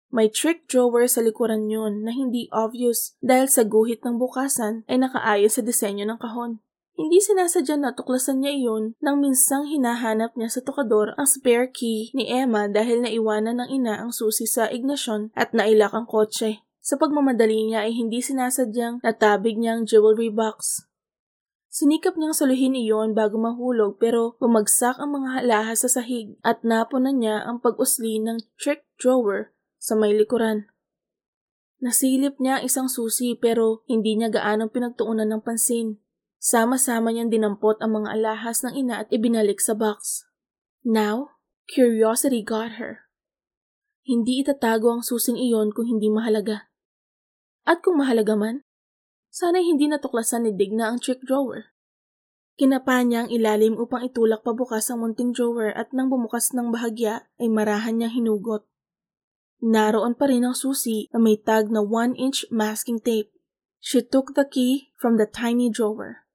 May 0.08 0.32
trick 0.32 0.64
drawer 0.64 1.04
sa 1.04 1.20
likuran 1.20 1.68
yun 1.68 2.00
na 2.00 2.16
hindi 2.16 2.48
obvious 2.48 3.12
dahil 3.20 3.44
sa 3.44 3.60
guhit 3.68 4.00
ng 4.08 4.16
bukasan 4.16 4.88
ay 4.88 4.96
nakaayos 4.96 5.60
sa 5.60 5.62
disenyo 5.64 6.08
ng 6.08 6.16
kahon. 6.16 6.64
Hindi 6.98 7.22
sinasadya 7.22 7.78
na 7.78 7.94
tuklasan 7.94 8.42
niya 8.42 8.56
iyon 8.58 8.98
nang 8.98 9.22
minsang 9.22 9.70
hinahanap 9.70 10.34
niya 10.34 10.50
sa 10.50 10.60
tukador 10.64 11.14
ang 11.14 11.30
spare 11.30 11.70
key 11.70 12.10
ni 12.10 12.26
Emma 12.26 12.66
dahil 12.66 13.04
naiwanan 13.04 13.62
ng 13.62 13.68
ina 13.70 14.02
ang 14.02 14.10
susi 14.10 14.50
sa 14.50 14.66
ignition 14.66 15.30
at 15.38 15.54
nailak 15.54 15.94
ang 15.94 16.10
kotse. 16.10 16.64
Sa 16.82 16.96
pagmamadali 16.96 17.68
niya 17.70 17.84
ay 17.84 17.92
hindi 17.94 18.24
sinasadyang 18.24 19.04
natabig 19.04 19.60
niya 19.60 19.76
ang 19.76 19.84
jewelry 19.84 20.32
box. 20.32 20.87
Sinikap 21.68 22.16
niyang 22.16 22.32
saluhin 22.32 22.72
iyon 22.72 23.12
bago 23.12 23.36
mahulog 23.36 24.00
pero 24.00 24.40
bumagsak 24.40 24.96
ang 24.96 25.20
mga 25.20 25.44
halahas 25.44 25.84
sa 25.84 26.00
sahig 26.00 26.40
at 26.40 26.64
napunan 26.64 27.20
niya 27.20 27.44
ang 27.44 27.60
pag-usli 27.60 28.16
ng 28.24 28.40
trick 28.56 28.88
drawer 28.96 29.52
sa 29.76 29.92
may 29.92 30.16
likuran. 30.16 30.64
Nasilip 31.78 32.40
niya 32.42 32.58
ang 32.58 32.64
isang 32.66 32.88
susi 32.90 33.38
pero 33.38 33.86
hindi 33.86 34.18
niya 34.18 34.32
gaanong 34.32 34.72
pinagtuunan 34.72 35.28
ng 35.30 35.44
pansin. 35.44 36.02
Sama-sama 36.40 37.12
niyang 37.14 37.30
dinampot 37.30 37.78
ang 37.78 38.02
mga 38.02 38.18
alahas 38.18 38.64
ng 38.66 38.74
ina 38.74 39.04
at 39.04 39.08
ibinalik 39.14 39.62
sa 39.62 39.76
box. 39.76 40.26
Now, 40.82 41.38
curiosity 41.70 42.42
got 42.42 42.80
her. 42.82 43.06
Hindi 44.08 44.40
itatago 44.40 44.88
ang 44.88 45.02
susing 45.04 45.36
iyon 45.36 45.70
kung 45.70 45.84
hindi 45.84 46.08
mahalaga. 46.08 46.72
At 47.68 47.84
kung 47.84 48.00
mahalaga 48.00 48.34
man, 48.34 48.64
sana'y 49.32 49.64
hindi 49.68 49.86
natuklasan 49.86 50.48
ni 50.48 50.52
Digna 50.56 50.92
ang 50.92 50.98
trick 50.98 51.24
drawer. 51.24 51.72
Kinapa 52.58 53.06
niya 53.06 53.24
ang 53.24 53.30
ilalim 53.30 53.78
upang 53.78 54.02
itulak 54.02 54.42
pabukas 54.42 54.90
ang 54.90 55.06
munting 55.06 55.30
drawer 55.30 55.70
at 55.70 55.94
nang 55.94 56.10
bumukas 56.10 56.50
ng 56.50 56.74
bahagya 56.74 57.30
ay 57.38 57.46
marahan 57.46 57.94
niyang 57.94 58.18
hinugot. 58.18 58.66
Naroon 59.62 60.18
pa 60.18 60.26
rin 60.26 60.42
ang 60.42 60.58
susi 60.58 61.06
na 61.14 61.22
may 61.22 61.38
tag 61.38 61.70
na 61.70 61.82
1-inch 61.82 62.50
masking 62.50 62.98
tape. 62.98 63.30
She 63.78 64.02
took 64.02 64.34
the 64.34 64.42
key 64.42 64.90
from 64.98 65.18
the 65.18 65.26
tiny 65.26 65.70
drawer. 65.70 66.26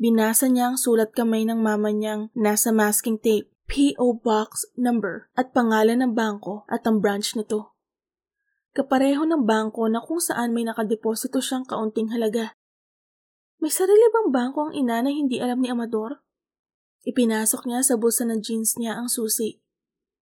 Binasa 0.00 0.48
niya 0.48 0.72
ang 0.72 0.78
sulat 0.80 1.12
kamay 1.12 1.48
ng 1.48 1.60
mama 1.60 1.92
niyang 1.92 2.28
nasa 2.32 2.72
masking 2.72 3.20
tape, 3.20 3.52
P.O. 3.68 4.20
Box 4.20 4.68
number 4.76 5.28
at 5.36 5.52
pangalan 5.52 6.00
ng 6.00 6.12
bangko 6.16 6.64
at 6.68 6.84
ang 6.88 7.00
branch 7.04 7.36
nito. 7.36 7.76
Kapareho 8.70 9.26
ng 9.26 9.42
bangko 9.46 9.90
na 9.90 9.98
kung 9.98 10.22
saan 10.22 10.54
may 10.54 10.62
nakadeposito 10.62 11.42
siyang 11.42 11.66
kaunting 11.66 12.14
halaga. 12.14 12.54
May 13.58 13.74
sarili 13.74 14.06
bang 14.14 14.30
bangko 14.30 14.70
ang 14.70 14.74
ina 14.78 15.02
na 15.02 15.10
hindi 15.10 15.42
alam 15.42 15.58
ni 15.58 15.68
Amador? 15.68 16.22
Ipinasok 17.02 17.66
niya 17.66 17.82
sa 17.82 17.98
bulsa 17.98 18.28
ng 18.28 18.40
jeans 18.44 18.78
niya 18.78 18.94
ang 18.96 19.10
susi 19.10 19.60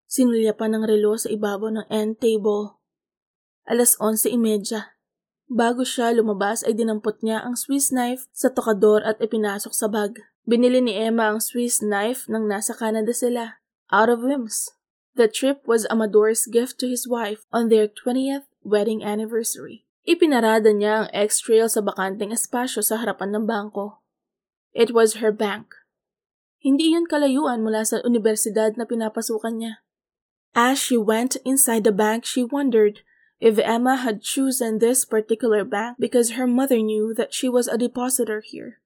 Sinulya 0.09 0.57
pa 0.57 0.73
ng 0.73 0.89
relo 0.89 1.21
sa 1.21 1.29
ibabaw 1.29 1.69
ng 1.69 1.87
end 1.93 2.17
table. 2.17 2.81
Alas 3.69 3.93
11.30. 4.01 4.97
Bago 5.53 5.85
siya 5.85 6.17
lumabas 6.17 6.65
ay 6.65 6.73
dinampot 6.73 7.21
niya 7.21 7.45
ang 7.45 7.61
Swiss 7.61 7.93
knife 7.93 8.25
sa 8.33 8.49
tokador 8.49 9.05
at 9.05 9.21
ipinasok 9.21 9.73
sa 9.77 9.85
bag. 9.85 10.17
Binili 10.49 10.81
ni 10.81 10.97
Emma 10.97 11.29
ang 11.29 11.45
Swiss 11.45 11.85
knife 11.85 12.25
nang 12.33 12.49
nasa 12.49 12.73
Canada 12.73 13.13
sila. 13.13 13.61
Out 13.93 14.09
of 14.09 14.25
whims. 14.25 14.73
The 15.19 15.27
trip 15.27 15.67
was 15.67 15.83
Amador's 15.91 16.47
gift 16.47 16.79
to 16.79 16.87
his 16.87 17.11
wife 17.11 17.43
on 17.51 17.75
their 17.75 17.91
20th 17.91 18.47
wedding 18.63 19.03
anniversary. 19.03 19.83
Ipinarada 20.07 20.71
niya 20.71 20.95
ang 20.95 21.09
X-Trail 21.11 21.67
sa 21.67 21.83
bakanteng 21.83 22.31
espasyo 22.31 22.87
sa 22.87 23.03
harapan 23.03 23.35
ng 23.35 23.45
bangko. 23.51 23.99
It 24.71 24.95
was 24.95 25.19
her 25.19 25.35
bank. 25.35 25.75
Hindi 26.63 26.95
iyon 26.95 27.11
kalayuan 27.11 27.67
mula 27.67 27.83
sa 27.83 27.99
universidad 28.07 28.79
na 28.79 28.87
pinapasukan 28.87 29.59
niya. 29.59 29.83
As 30.55 30.79
she 30.79 30.95
went 30.95 31.35
inside 31.43 31.83
the 31.83 31.91
bank, 31.91 32.23
she 32.23 32.47
wondered 32.47 33.03
if 33.43 33.59
Emma 33.59 33.99
had 33.99 34.23
chosen 34.23 34.79
this 34.79 35.03
particular 35.03 35.67
bank 35.67 35.99
because 35.99 36.39
her 36.39 36.47
mother 36.47 36.79
knew 36.79 37.11
that 37.11 37.35
she 37.35 37.51
was 37.51 37.67
a 37.67 37.75
depositor 37.75 38.39
here. 38.39 38.79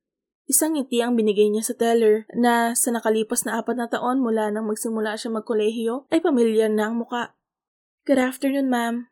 Isang 0.52 0.76
ngiti 0.76 1.00
ang 1.00 1.16
binigay 1.16 1.48
niya 1.48 1.64
sa 1.64 1.72
teller 1.72 2.28
na 2.36 2.76
sa 2.76 2.92
nakalipas 2.92 3.48
na 3.48 3.56
apat 3.56 3.72
na 3.72 3.88
taon 3.88 4.20
mula 4.20 4.52
nang 4.52 4.68
magsimula 4.68 5.16
siya 5.16 5.32
magkolehiyo 5.32 6.04
ay 6.12 6.20
pamilyar 6.20 6.68
na 6.68 6.92
ang 6.92 7.00
muka. 7.00 7.32
Good 8.04 8.20
afternoon, 8.20 8.68
ma'am. 8.68 9.08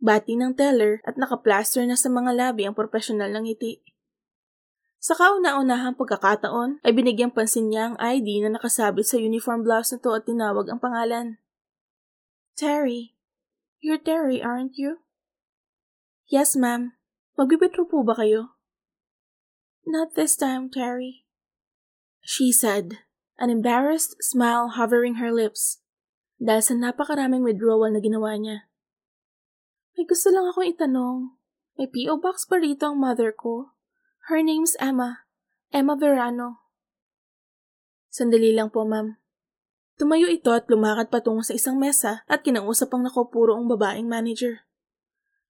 Bati 0.00 0.40
ng 0.40 0.56
teller 0.56 1.04
at 1.04 1.20
nakaplaster 1.20 1.84
na 1.84 1.92
sa 1.92 2.08
mga 2.08 2.32
labi 2.32 2.64
ang 2.64 2.72
profesional 2.72 3.28
ng 3.36 3.52
ngiti. 3.52 3.84
Sa 4.96 5.12
kauna-unahang 5.12 6.00
pagkakataon 6.00 6.80
ay 6.88 6.92
binigyang 6.96 7.36
pansin 7.36 7.68
niya 7.68 7.92
ang 7.92 7.96
ID 8.00 8.40
na 8.40 8.56
nakasabit 8.56 9.04
sa 9.04 9.20
uniform 9.20 9.60
blouse 9.60 9.92
nito 9.92 10.08
at 10.16 10.24
tinawag 10.24 10.72
ang 10.72 10.80
pangalan. 10.80 11.36
Terry. 12.56 13.12
You're 13.84 14.00
Terry, 14.00 14.40
aren't 14.40 14.80
you? 14.80 15.04
Yes, 16.32 16.56
ma'am. 16.56 16.96
Magbibitro 17.36 17.84
po 17.84 18.00
ba 18.00 18.16
kayo? 18.16 18.56
Not 19.90 20.14
this 20.14 20.38
time, 20.38 20.70
Terry. 20.70 21.26
She 22.22 22.54
said, 22.54 23.02
an 23.42 23.50
embarrassed 23.50 24.14
smile 24.22 24.78
hovering 24.78 25.18
her 25.18 25.34
lips 25.34 25.82
dahil 26.38 26.62
sa 26.62 26.74
napakaraming 26.78 27.42
withdrawal 27.42 27.90
na 27.90 27.98
ginawa 27.98 28.38
niya. 28.38 28.70
May 29.98 30.06
gusto 30.06 30.30
lang 30.30 30.46
akong 30.46 30.70
itanong. 30.70 31.34
May 31.74 31.90
P.O. 31.90 32.22
Box 32.22 32.46
pa 32.46 32.62
rito 32.62 32.86
ang 32.86 33.02
mother 33.02 33.34
ko? 33.34 33.74
Her 34.30 34.38
name's 34.46 34.78
Emma. 34.78 35.26
Emma 35.74 35.98
Verano. 35.98 36.62
Sandali 38.14 38.54
lang 38.54 38.70
po, 38.70 38.86
ma'am. 38.86 39.18
Tumayo 39.98 40.30
ito 40.30 40.54
at 40.54 40.70
lumakad 40.70 41.10
patungo 41.10 41.42
sa 41.42 41.58
isang 41.58 41.82
mesa 41.82 42.22
at 42.30 42.46
kinausap 42.46 42.94
ang 42.94 43.10
nakopuro 43.10 43.58
ang 43.58 43.66
babaeng 43.66 44.06
manager. 44.06 44.69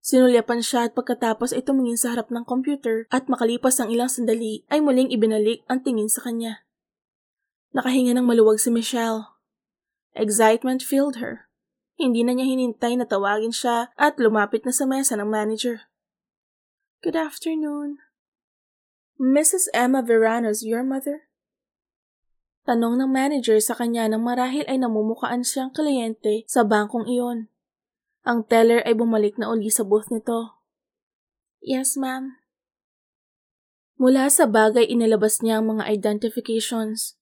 Sinulyapan 0.10 0.66
siya 0.66 0.90
at 0.90 0.98
pagkatapos 0.98 1.54
ay 1.54 1.62
tumingin 1.62 1.94
sa 1.94 2.18
harap 2.18 2.34
ng 2.34 2.42
computer 2.42 3.06
at 3.14 3.30
makalipas 3.30 3.78
ang 3.78 3.94
ilang 3.94 4.10
sandali 4.10 4.66
ay 4.74 4.82
muling 4.82 5.14
ibinalik 5.14 5.62
ang 5.70 5.86
tingin 5.86 6.10
sa 6.10 6.26
kanya. 6.26 6.66
Nakahinga 7.78 8.18
ng 8.18 8.26
maluwag 8.26 8.58
si 8.58 8.74
Michelle. 8.74 9.30
Excitement 10.18 10.82
filled 10.82 11.22
her. 11.22 11.46
Hindi 11.94 12.26
na 12.26 12.34
niya 12.34 12.50
hinintay 12.50 12.98
na 12.98 13.06
tawagin 13.06 13.54
siya 13.54 13.94
at 14.02 14.18
lumapit 14.18 14.66
na 14.66 14.74
sa 14.74 14.90
mesa 14.90 15.14
ng 15.14 15.30
manager. 15.30 15.86
Good 17.06 17.14
afternoon. 17.14 18.02
Mrs. 19.22 19.70
Emma 19.78 20.02
Verano's 20.02 20.66
your 20.66 20.82
mother? 20.82 21.30
Tanong 22.66 22.98
ng 22.98 23.14
manager 23.14 23.62
sa 23.62 23.78
kanya 23.78 24.10
nang 24.10 24.26
marahil 24.26 24.66
ay 24.66 24.82
namumukaan 24.82 25.46
siyang 25.46 25.70
kliyente 25.70 26.50
sa 26.50 26.66
bangkong 26.66 27.06
iyon. 27.06 27.54
Ang 28.28 28.48
teller 28.48 28.84
ay 28.84 28.96
bumalik 28.96 29.40
na 29.40 29.48
uli 29.48 29.72
sa 29.72 29.88
booth 29.88 30.12
nito. 30.12 30.60
Yes, 31.64 31.96
ma'am. 32.00 32.40
Mula 34.00 34.32
sa 34.32 34.48
bagay 34.48 34.88
inilabas 34.88 35.44
niya 35.44 35.60
ang 35.60 35.76
mga 35.76 35.92
identifications. 35.92 37.20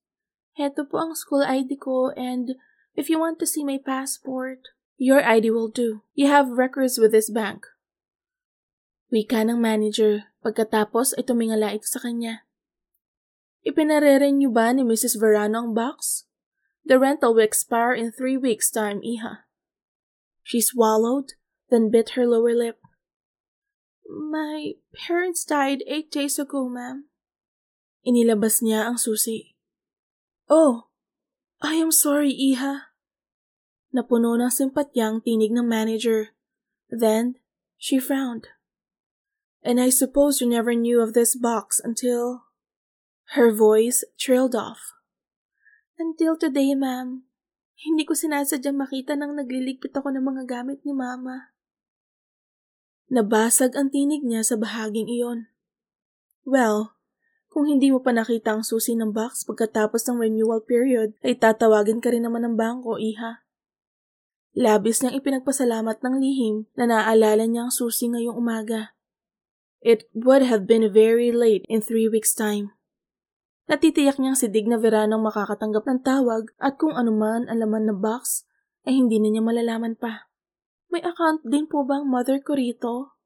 Heto 0.53 0.85
po 0.85 1.01
ang 1.01 1.17
school 1.17 1.41
ID 1.41 1.73
ko 1.77 2.13
and 2.13 2.53
if 2.93 3.09
you 3.09 3.17
want 3.17 3.41
to 3.41 3.49
see 3.49 3.65
my 3.65 3.81
passport, 3.81 4.61
your 4.97 5.21
ID 5.25 5.49
will 5.49 5.73
do. 5.73 6.05
You 6.13 6.29
have 6.29 6.53
records 6.53 7.01
with 7.01 7.13
this 7.13 7.33
bank. 7.33 7.65
Wika 9.09 9.41
ng 9.41 9.57
manager 9.57 10.29
pagkatapos 10.45 11.17
ay 11.17 11.25
tumingala 11.25 11.73
ito 11.73 11.89
sa 11.89 11.97
kanya. 12.03 12.45
Ipinare-renew 13.65 14.53
ba 14.53 14.69
ni 14.69 14.85
Mrs. 14.85 15.17
Verano 15.17 15.65
ang 15.65 15.71
box? 15.73 16.29
The 16.85 17.01
rental 17.01 17.33
will 17.33 17.43
expire 17.43 17.97
in 17.97 18.13
three 18.13 18.37
weeks' 18.37 18.69
time, 18.69 19.01
Iha. 19.01 19.46
She 20.47 20.61
swallowed, 20.63 21.35
then 21.67 21.91
bit 21.91 22.15
her 22.15 22.25
lower 22.25 22.55
lip. 22.55 22.79
My 24.07 24.79
parents 24.95 25.43
died 25.43 25.83
eight 25.85 26.09
days 26.09 26.39
ago, 26.39 26.71
ma'am. 26.71 27.11
Inilabas 28.07 28.63
niya 28.63 28.87
ang 28.87 28.95
susi. 28.95 29.59
Oh, 30.47 30.87
I 31.59 31.75
am 31.75 31.91
sorry, 31.91 32.31
Iha. 32.31 32.95
Napuno 33.91 34.39
ng 34.39 34.47
simpatyang 34.47 35.19
tinig 35.19 35.51
ng 35.51 35.67
manager. 35.67 36.31
Then, 36.87 37.43
she 37.75 37.99
frowned. 37.99 38.47
And 39.59 39.83
I 39.83 39.91
suppose 39.91 40.39
you 40.39 40.47
never 40.47 40.71
knew 40.71 41.03
of 41.03 41.11
this 41.11 41.35
box 41.35 41.83
until. 41.83 42.47
Her 43.35 43.51
voice 43.51 44.07
trailed 44.15 44.55
off. 44.55 44.95
Until 45.99 46.39
today, 46.39 46.71
ma'am. 46.71 47.26
Hindi 47.77 48.09
ko 48.09 48.17
sinasadyang 48.17 48.73
makita 48.73 49.13
nang 49.13 49.37
nagliligpit 49.37 49.93
ako 49.93 50.09
ng 50.09 50.25
mga 50.25 50.43
gamit 50.49 50.81
ni 50.81 50.97
mama. 50.97 51.53
Nabasag 53.07 53.77
ang 53.77 53.93
tinig 53.93 54.25
niya 54.25 54.41
sa 54.41 54.57
bahaging 54.57 55.05
iyon. 55.05 55.47
Well, 56.41 56.97
kung 57.57 57.65
hindi 57.65 57.89
mo 57.89 58.05
pa 58.05 58.13
nakita 58.13 58.53
ang 58.53 58.61
susi 58.61 58.93
ng 58.93 59.13
box 59.17 59.41
pagkatapos 59.45 60.05
ng 60.05 60.21
renewal 60.21 60.61
period, 60.61 61.17
ay 61.25 61.33
tatawagin 61.37 61.97
ka 61.97 62.13
rin 62.13 62.21
naman 62.21 62.45
ng 62.45 62.53
bangko, 62.53 63.01
iha. 63.01 63.41
Labis 64.53 65.01
niyang 65.01 65.17
ipinagpasalamat 65.17 65.97
ng 66.05 66.15
lihim 66.21 66.55
na 66.77 66.85
naaalala 66.85 67.49
niya 67.49 67.69
ang 67.69 67.73
susi 67.73 68.13
ngayong 68.13 68.37
umaga. 68.37 68.93
It 69.81 70.05
would 70.13 70.45
have 70.45 70.69
been 70.69 70.85
very 70.89 71.33
late 71.33 71.65
in 71.65 71.81
three 71.81 72.05
weeks' 72.05 72.33
time. 72.33 72.76
Natitiyak 73.67 74.15
niyang 74.15 74.39
si 74.39 74.47
Digna 74.47 74.79
Veranong 74.79 75.27
makakatanggap 75.27 75.83
ng 75.83 75.99
tawag 75.99 76.55
at 76.55 76.79
kung 76.79 76.95
anuman 76.95 77.51
ang 77.51 77.59
laman 77.59 77.91
na 77.91 77.95
box 77.95 78.47
ay 78.87 78.95
hindi 78.95 79.19
na 79.19 79.27
niya 79.27 79.43
malalaman 79.43 79.99
pa. 79.99 80.31
May 80.87 81.03
account 81.03 81.43
din 81.43 81.67
po 81.67 81.83
ba 81.83 81.99
ang 81.99 82.07
mother 82.07 82.39
ko 82.39 82.55
rito? 82.55 83.19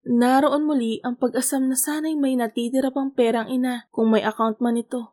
Naroon 0.00 0.64
muli 0.64 1.04
ang 1.04 1.20
pag-asam 1.20 1.68
na 1.68 1.76
sana'y 1.76 2.16
may 2.16 2.40
natitira 2.40 2.88
pang 2.88 3.12
perang 3.12 3.52
ina 3.52 3.84
kung 3.92 4.08
may 4.08 4.24
account 4.24 4.64
man 4.64 4.80
ito. 4.80 5.12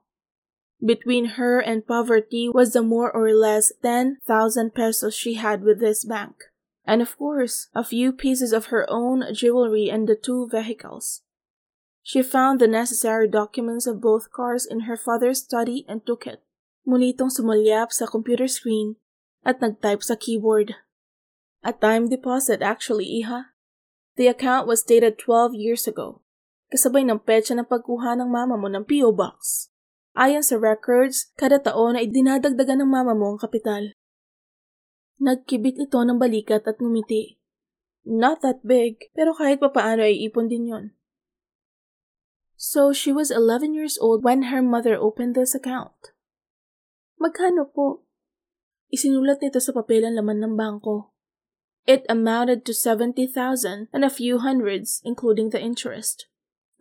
Between 0.80 1.36
her 1.36 1.60
and 1.60 1.84
poverty 1.84 2.48
was 2.48 2.72
the 2.72 2.86
more 2.86 3.12
or 3.12 3.36
less 3.36 3.76
10,000 3.84 4.24
pesos 4.72 5.12
she 5.12 5.36
had 5.36 5.60
with 5.60 5.84
this 5.84 6.08
bank. 6.08 6.56
And 6.88 7.04
of 7.04 7.20
course, 7.20 7.68
a 7.76 7.84
few 7.84 8.16
pieces 8.16 8.56
of 8.56 8.72
her 8.72 8.88
own 8.88 9.28
jewelry 9.36 9.92
and 9.92 10.08
the 10.08 10.16
two 10.16 10.48
vehicles. 10.48 11.27
She 12.08 12.24
found 12.24 12.64
the 12.64 12.72
necessary 12.72 13.28
documents 13.28 13.84
of 13.84 14.00
both 14.00 14.32
cars 14.32 14.64
in 14.64 14.88
her 14.88 14.96
father's 14.96 15.44
study 15.44 15.84
and 15.92 16.08
took 16.08 16.24
it. 16.24 16.40
Muli 16.88 17.12
itong 17.12 17.28
sumulyap 17.28 17.92
sa 17.92 18.08
computer 18.08 18.48
screen 18.48 18.96
at 19.44 19.60
nag-type 19.60 20.00
sa 20.00 20.16
keyboard. 20.16 20.80
A 21.68 21.76
time 21.76 22.08
deposit 22.08 22.64
actually, 22.64 23.12
Iha. 23.20 23.52
The 24.16 24.32
account 24.32 24.72
was 24.72 24.88
dated 24.88 25.20
12 25.20 25.60
years 25.60 25.84
ago. 25.84 26.24
Kasabay 26.72 27.04
ng 27.04 27.28
petsa 27.28 27.60
ng 27.60 27.68
pagkuha 27.68 28.16
ng 28.16 28.32
mama 28.32 28.56
mo 28.56 28.72
ng 28.72 28.88
P.O. 28.88 29.12
Box. 29.12 29.68
Ayon 30.16 30.48
sa 30.48 30.56
records, 30.56 31.36
kada 31.36 31.60
taon 31.60 32.00
ay 32.00 32.08
dinadagdagan 32.08 32.88
ng 32.88 32.88
mama 32.88 33.20
mo 33.20 33.36
ang 33.36 33.40
kapital. 33.44 33.92
Nagkibit 35.20 35.76
ito 35.76 36.00
ng 36.00 36.16
balikat 36.16 36.64
at 36.72 36.80
ngumiti. 36.80 37.36
Not 38.08 38.40
that 38.48 38.64
big, 38.64 39.12
pero 39.12 39.36
kahit 39.36 39.60
papaano 39.60 40.08
ay 40.08 40.24
ipon 40.24 40.48
din 40.48 40.72
yon. 40.72 40.97
So 42.58 42.90
she 42.90 43.14
was 43.14 43.30
11 43.30 43.78
years 43.78 44.02
old 44.02 44.26
when 44.26 44.50
her 44.50 44.66
mother 44.66 44.98
opened 44.98 45.38
this 45.38 45.54
account. 45.54 45.94
Magkano 47.22 47.70
po? 47.70 48.02
Isinulat 48.90 49.46
nito 49.46 49.62
sa 49.62 49.70
papel 49.78 50.10
ang 50.10 50.18
laman 50.18 50.42
ng 50.42 50.54
bangko. 50.58 51.14
It 51.86 52.02
amounted 52.10 52.66
to 52.66 52.74
70,000 52.74 53.94
and 53.94 54.02
a 54.02 54.10
few 54.10 54.42
hundreds 54.42 55.06
including 55.06 55.54
the 55.54 55.62
interest. 55.62 56.26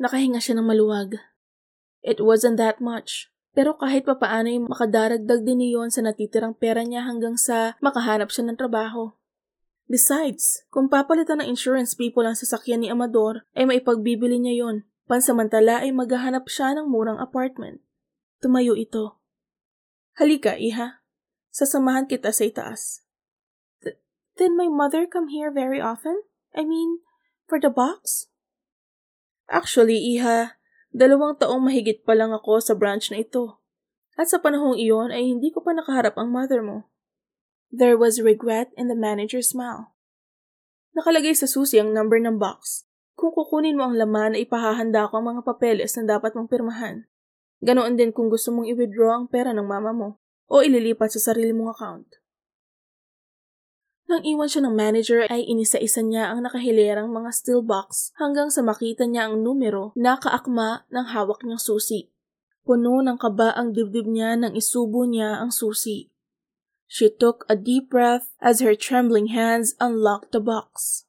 Nakahinga 0.01 0.41
siya 0.41 0.57
ng 0.57 0.67
maluwag. 0.67 1.21
It 2.01 2.25
wasn't 2.25 2.57
that 2.57 2.81
much. 2.81 3.29
Pero 3.53 3.77
kahit 3.77 4.09
papaano 4.09 4.49
ay 4.49 4.61
makadaragdag 4.65 5.45
din 5.45 5.61
niyon 5.61 5.93
sa 5.93 6.01
natitirang 6.01 6.57
pera 6.57 6.85
niya 6.89 7.05
hanggang 7.05 7.37
sa 7.37 7.77
makahanap 7.85 8.33
siya 8.33 8.49
ng 8.49 8.57
trabaho. 8.57 9.13
Besides, 9.93 10.65
kung 10.73 10.89
papalitan 10.89 11.45
ng 11.45 11.53
insurance 11.53 11.93
people 11.93 12.25
ang 12.25 12.35
sasakyan 12.35 12.85
ni 12.85 12.89
Amador, 12.89 13.45
ay 13.53 13.69
maipagbibili 13.69 14.41
niya 14.41 14.67
yon. 14.67 14.77
Pansamantala 15.07 15.87
ay 15.87 15.95
maghahanap 15.95 16.51
siya 16.51 16.75
ng 16.75 16.91
murang 16.91 17.19
apartment. 17.23 17.83
Tumayo 18.43 18.75
ito. 18.75 19.19
Halika, 20.19 20.59
iha. 20.59 21.03
Sasamahan 21.55 22.11
kita 22.11 22.35
sa 22.35 22.45
itaas. 22.45 23.07
Th- 23.81 23.97
then 24.37 24.59
my 24.59 24.67
mother 24.67 25.07
come 25.07 25.31
here 25.31 25.55
very 25.55 25.79
often? 25.79 26.27
I 26.53 26.67
mean, 26.67 27.07
for 27.47 27.63
the 27.63 27.71
box? 27.71 28.29
Actually, 29.47 30.03
iha, 30.03 30.59
Dalawang 30.97 31.37
taong 31.37 31.61
mahigit 31.61 32.09
pa 32.09 32.17
lang 32.17 32.33
ako 32.33 32.57
sa 32.57 32.73
branch 32.73 33.13
na 33.13 33.21
ito. 33.21 33.61
At 34.17 34.33
sa 34.33 34.41
panahong 34.41 34.81
iyon 34.81 35.13
ay 35.13 35.29
hindi 35.29 35.53
ko 35.53 35.61
pa 35.61 35.77
nakaharap 35.77 36.17
ang 36.17 36.33
mother 36.33 36.65
mo. 36.65 36.89
There 37.69 38.01
was 38.01 38.25
regret 38.25 38.73
in 38.81 38.89
the 38.89 38.97
manager's 38.97 39.53
smile. 39.53 39.93
Nakalagay 40.97 41.37
sa 41.37 41.45
susi 41.45 41.77
ang 41.77 41.93
number 41.93 42.17
ng 42.17 42.41
box. 42.41 42.86
Kung 43.17 43.33
kukunin 43.33 43.81
mo 43.81 43.89
ang 43.89 43.97
laman 43.97 44.37
ay 44.37 44.45
ipahahanda 44.45 45.09
ko 45.09 45.19
ang 45.19 45.33
mga 45.33 45.43
papeles 45.49 45.97
na 45.97 46.21
dapat 46.21 46.37
mong 46.37 46.53
pirmahan. 46.53 47.09
Ganoon 47.65 47.97
din 47.97 48.13
kung 48.13 48.29
gusto 48.29 48.53
mong 48.53 48.69
i-withdraw 48.69 49.17
ang 49.17 49.27
pera 49.33 49.57
ng 49.57 49.65
mama 49.65 49.97
mo 49.97 50.09
o 50.53 50.61
ililipat 50.61 51.17
sa 51.17 51.33
sarili 51.33 51.57
mong 51.57 51.73
account. 51.73 52.09
Nang 54.07 54.23
iwan 54.23 54.47
siya 54.47 54.63
ng 54.63 54.75
manager 54.77 55.27
ay 55.27 55.43
inisa-isa 55.49 55.99
niya 55.99 56.31
ang 56.31 56.47
nakahilerang 56.47 57.11
mga 57.11 57.33
steel 57.35 57.59
box 57.65 58.15
hanggang 58.21 58.53
sa 58.53 58.63
makita 58.63 59.03
niya 59.03 59.27
ang 59.27 59.43
numero 59.43 59.91
na 59.99 60.15
kaakma 60.15 60.87
ng 60.95 61.11
hawak 61.11 61.43
niyang 61.43 61.59
susi. 61.59 62.13
Puno 62.63 63.03
ng 63.03 63.19
kaba 63.19 63.51
ang 63.57 63.75
dibdib 63.75 64.07
niya 64.07 64.39
nang 64.39 64.55
isubo 64.55 65.03
niya 65.09 65.43
ang 65.43 65.51
susi. 65.51 66.13
She 66.87 67.11
took 67.11 67.43
a 67.51 67.59
deep 67.59 67.91
breath 67.91 68.31
as 68.39 68.63
her 68.63 68.79
trembling 68.79 69.35
hands 69.35 69.75
unlocked 69.83 70.31
the 70.31 70.39
box. 70.39 71.06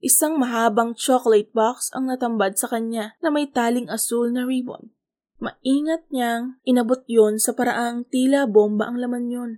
Isang 0.00 0.40
mahabang 0.40 0.96
chocolate 0.96 1.52
box 1.52 1.92
ang 1.92 2.08
natambad 2.08 2.56
sa 2.56 2.72
kanya 2.72 3.20
na 3.20 3.28
may 3.28 3.44
taling 3.44 3.84
asul 3.92 4.32
na 4.32 4.48
ribbon. 4.48 4.96
Maingat 5.40 6.08
niyang 6.08 6.60
inabot 6.64 7.04
yon 7.04 7.36
sa 7.36 7.52
paraang 7.52 8.08
tila 8.08 8.48
bomba 8.48 8.88
ang 8.88 8.96
laman 8.96 9.28
yon. 9.28 9.52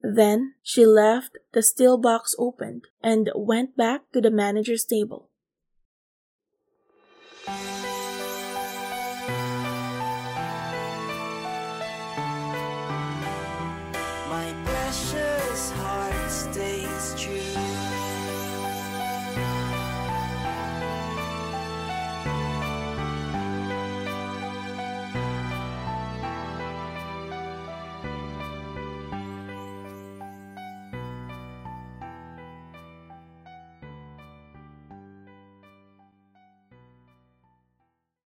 Then 0.00 0.56
she 0.64 0.88
left 0.88 1.36
the 1.52 1.60
steel 1.60 2.00
box 2.00 2.32
opened 2.40 2.88
and 3.04 3.28
went 3.36 3.76
back 3.76 4.08
to 4.16 4.24
the 4.24 4.32
manager's 4.32 4.84
table. 4.84 5.28